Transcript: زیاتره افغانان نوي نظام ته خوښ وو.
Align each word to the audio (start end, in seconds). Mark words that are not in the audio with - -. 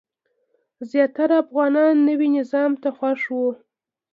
زیاتره 0.89 1.35
افغانان 1.43 1.93
نوي 2.09 2.27
نظام 2.37 2.71
ته 2.81 2.89
خوښ 2.97 3.21
وو. 3.35 3.47